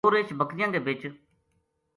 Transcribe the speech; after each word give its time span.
دو 0.05 0.09
رچھ 0.13 0.33
بکریاں 0.39 0.69
کے 0.73 0.79
بچ 0.85 1.01